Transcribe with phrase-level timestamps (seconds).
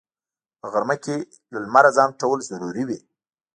[0.59, 1.15] په غرمه کې
[1.53, 2.99] له لمره ځان پټول ضروري وي